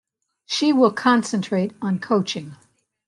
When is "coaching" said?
1.99-2.55